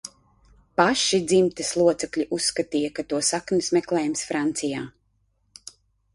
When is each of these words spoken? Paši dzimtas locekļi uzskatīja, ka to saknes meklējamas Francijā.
Paši 0.79 1.19
dzimtas 1.31 1.69
locekļi 1.81 2.25
uzskatīja, 2.39 2.91
ka 3.01 3.07
to 3.13 3.21
saknes 3.29 3.71
meklējamas 3.79 4.27
Francijā. 4.31 4.83